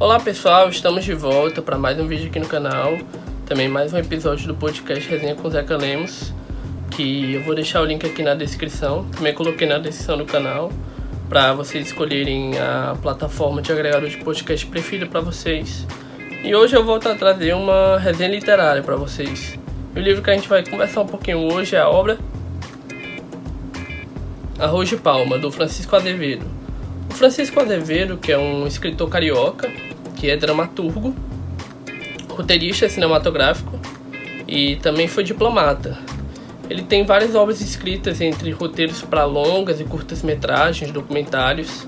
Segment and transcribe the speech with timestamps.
[0.00, 2.98] Olá pessoal, estamos de volta para mais um vídeo aqui no canal,
[3.46, 6.34] também mais um episódio do podcast Resenha com Zeca Lemos,
[6.90, 10.72] que eu vou deixar o link aqui na descrição, também coloquei na descrição do canal,
[11.28, 15.86] para vocês escolherem a plataforma de agregador de podcast preferida para vocês.
[16.42, 19.56] E hoje eu volto a trazer uma resenha literária para vocês.
[19.94, 22.18] O livro que a gente vai conversar um pouquinho hoje é a obra
[24.58, 26.44] Arroz de Palma, do Francisco Azevedo.
[27.10, 29.70] O Francisco Azevedo, que é um escritor carioca,
[30.16, 31.14] que é dramaturgo,
[32.28, 33.78] roteirista cinematográfico
[34.46, 35.98] e também foi diplomata.
[36.68, 41.86] Ele tem várias obras escritas entre roteiros para longas e curtas-metragens, documentários,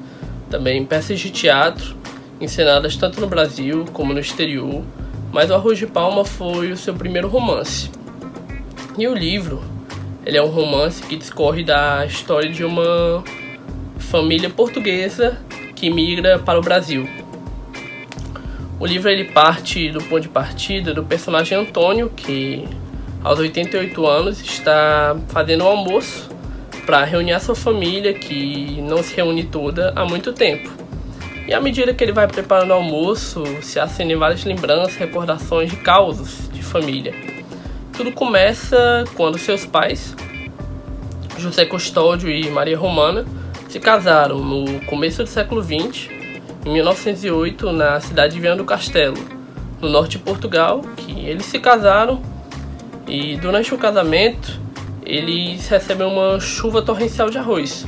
[0.50, 1.96] também peças de teatro,
[2.40, 4.84] encenadas tanto no Brasil como no exterior,
[5.32, 7.90] mas o Arroz de Palma foi o seu primeiro romance.
[8.98, 9.62] E o livro,
[10.24, 13.24] ele é um romance que discorre da história de uma
[13.98, 15.38] família portuguesa
[15.74, 17.08] que migra para o Brasil.
[18.78, 22.68] O livro ele parte do ponto de partida do personagem Antônio, que
[23.24, 26.28] aos 88 anos está fazendo um almoço
[26.84, 30.70] para reunir a sua família, que não se reúne toda há muito tempo.
[31.48, 35.76] E à medida que ele vai preparando o almoço, se acendem várias lembranças, recordações de
[35.76, 37.14] causos de família.
[37.96, 40.14] Tudo começa quando seus pais,
[41.38, 43.24] José Custódio e Maria Romana,
[43.70, 46.15] se casaram no começo do século XX,
[46.66, 49.16] em 1908, na cidade de Viana do Castelo,
[49.80, 52.20] no norte de Portugal, que eles se casaram
[53.06, 54.60] e durante o casamento
[55.04, 57.86] eles recebem uma chuva torrencial de arroz.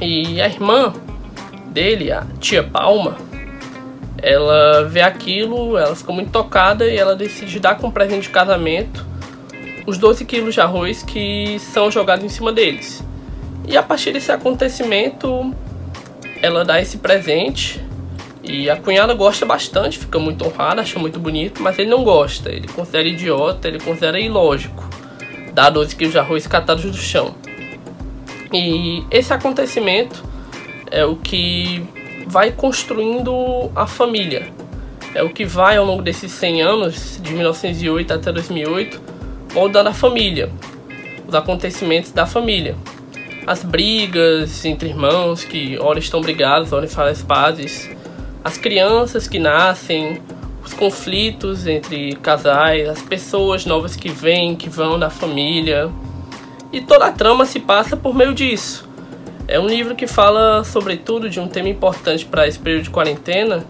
[0.00, 0.92] E a irmã
[1.66, 3.16] dele, a tia Palma,
[4.22, 9.04] ela vê aquilo, ela fica muito tocada e ela decide dar como presente de casamento
[9.84, 13.02] os 12 quilos de arroz que são jogados em cima deles.
[13.66, 15.52] E a partir desse acontecimento,
[16.42, 17.82] ela dá esse presente
[18.42, 22.50] e a cunhada gosta bastante, fica muito honrada, acha muito bonito, mas ele não gosta,
[22.50, 24.88] ele considera idiota, ele considera ilógico
[25.52, 27.34] dar 12 quilos de arroz catados do chão.
[28.52, 30.22] E esse acontecimento
[30.90, 31.84] é o que
[32.26, 34.48] vai construindo a família.
[35.14, 39.00] É o que vai ao longo desses 100 anos, de 1908 até 2008,
[39.54, 40.50] moldando a família,
[41.26, 42.76] os acontecimentos da família
[43.46, 47.90] as brigas entre irmãos que ora estão brigados, ora fazem as pazes,
[48.42, 50.20] as crianças que nascem,
[50.64, 55.88] os conflitos entre casais, as pessoas novas que vêm, que vão da família.
[56.72, 58.88] E toda a trama se passa por meio disso.
[59.46, 63.64] É um livro que fala, sobretudo, de um tema importante para esse período de quarentena,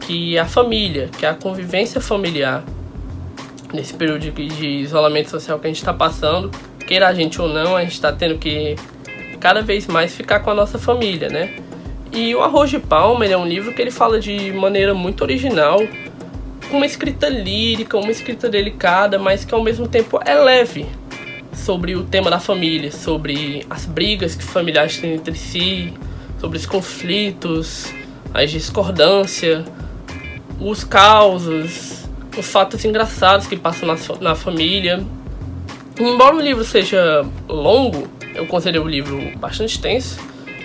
[0.00, 2.64] que é a família, que é a convivência familiar.
[3.72, 6.50] Nesse período de, de isolamento social que a gente está passando,
[6.84, 8.74] queira a gente ou não, a gente está tendo que
[9.40, 11.56] cada vez mais ficar com a nossa família, né?
[12.12, 15.80] E o Arroz de Palma é um livro que ele fala de maneira muito original,
[16.68, 20.86] com uma escrita lírica, uma escrita delicada, mas que ao mesmo tempo é leve
[21.52, 25.94] sobre o tema da família, sobre as brigas que familiares têm entre si,
[26.38, 27.92] sobre os conflitos,
[28.34, 29.64] as discordâncias,
[30.60, 35.04] os causos, os fatos engraçados que passam na, na família.
[35.98, 38.08] E embora o livro seja longo,
[38.40, 40.18] eu considerei o livro bastante extenso,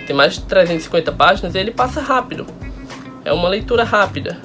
[0.06, 2.46] tem mais de 350 páginas e ele passa rápido.
[3.22, 4.38] É uma leitura rápida.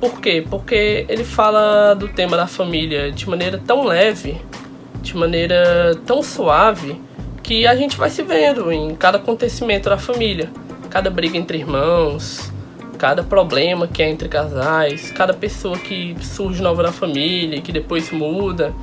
[0.00, 0.44] Por quê?
[0.50, 4.36] Porque ele fala do tema da família de maneira tão leve,
[5.00, 7.00] de maneira tão suave,
[7.40, 10.50] que a gente vai se vendo em cada acontecimento da família,
[10.90, 12.52] cada briga entre irmãos,
[12.98, 18.10] cada problema que é entre casais, cada pessoa que surge nova na família que depois
[18.10, 18.74] muda,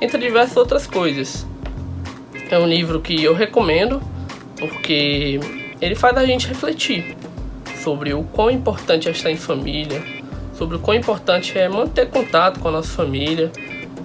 [0.00, 1.46] entre diversas outras coisas.
[2.50, 4.00] É um livro que eu recomendo
[4.58, 5.40] porque
[5.80, 7.16] ele faz a gente refletir
[7.82, 10.02] sobre o quão importante é estar em família,
[10.54, 13.50] sobre o quão importante é manter contato com a nossa família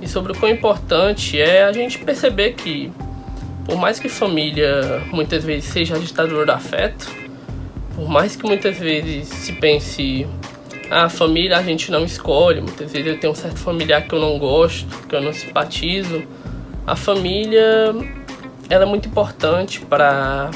[0.02, 2.92] e sobre o quão importante é a gente perceber que,
[3.66, 7.08] por mais que família muitas vezes seja a ditadura do afeto,
[7.96, 10.28] por mais que muitas vezes se pense
[10.90, 14.20] a família a gente não escolhe, muitas vezes eu tenho um certo familiar que eu
[14.20, 16.24] não gosto, que eu não simpatizo,
[16.86, 17.94] a família
[18.72, 20.50] ela é muito importante para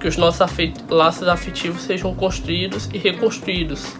[0.00, 3.94] que os nossos afet laços afetivos sejam construídos e reconstruídos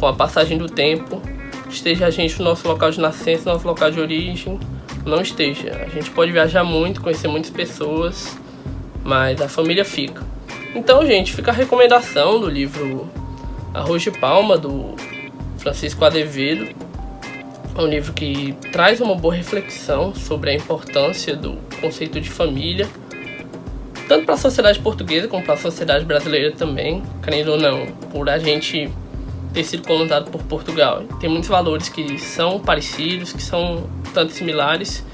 [0.00, 1.22] com a passagem do tempo.
[1.70, 4.58] Esteja a gente no nosso local de nascença, no nosso local de origem,
[5.06, 5.80] não esteja.
[5.80, 8.36] A gente pode viajar muito, conhecer muitas pessoas,
[9.04, 10.26] mas a família fica.
[10.74, 13.08] Então, gente, fica a recomendação do livro
[13.72, 14.96] Arroz de Palma, do
[15.58, 16.74] Francisco Azevedo.
[17.76, 22.88] É um livro que traz uma boa reflexão sobre a importância do conceito de família,
[24.08, 28.28] tanto para a sociedade portuguesa como para a sociedade brasileira também, querendo ou não, por
[28.28, 28.90] a gente
[29.52, 31.04] ter sido colonizado por Portugal.
[31.20, 35.04] Tem muitos valores que são parecidos, que são tanto similares.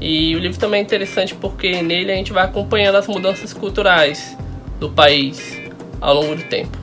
[0.00, 4.36] E o livro também é interessante porque nele a gente vai acompanhando as mudanças culturais
[4.78, 5.60] do país
[6.00, 6.79] ao longo do tempo.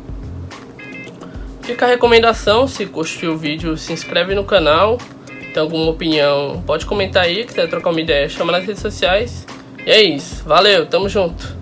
[1.67, 4.97] Fica a recomendação, se curtiu o vídeo, se inscreve no canal.
[5.53, 9.45] Tem alguma opinião, pode comentar aí, quiser trocar uma ideia, chama nas redes sociais.
[9.85, 11.56] E é isso, valeu, tamo junto!